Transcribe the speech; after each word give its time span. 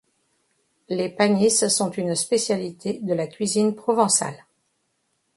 Les 0.89 1.09
panisses 1.09 1.67
sont 1.67 1.91
une 1.91 2.15
spécialité 2.15 2.97
de 3.03 3.13
la 3.13 3.27
cuisine 3.27 3.75
provençale. 3.75 4.47